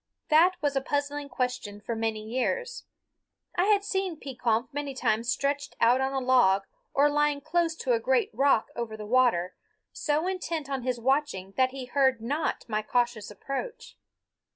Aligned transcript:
That 0.29 0.55
was 0.61 0.75
a 0.75 0.81
puzzling 0.81 1.29
question 1.29 1.79
for 1.79 1.95
many 1.95 2.23
years. 2.23 2.85
I 3.55 3.65
had 3.65 3.83
seen 3.83 4.19
Pekompf 4.19 4.73
many 4.73 4.95
times 4.95 5.29
stretched 5.31 5.75
on 5.79 6.01
a 6.01 6.17
log, 6.17 6.63
or 6.91 7.07
lying 7.07 7.39
close 7.39 7.75
to 7.75 7.93
a 7.93 7.99
great 7.99 8.31
rock 8.33 8.69
over 8.75 8.97
the 8.97 9.05
water, 9.05 9.53
so 9.93 10.25
intent 10.25 10.71
on 10.71 10.81
his 10.81 10.99
watching 10.99 11.51
that 11.51 11.69
he 11.69 11.85
heard 11.85 12.19
not 12.19 12.65
my 12.67 12.81
cautious 12.81 13.29
approach. 13.29 13.95